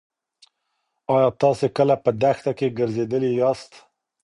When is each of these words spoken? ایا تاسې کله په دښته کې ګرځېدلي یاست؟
ایا 1.13 1.29
تاسې 1.41 1.67
کله 1.77 1.95
په 2.03 2.09
دښته 2.21 2.51
کې 2.57 2.75
ګرځېدلي 2.79 3.31
یاست؟ 3.41 3.71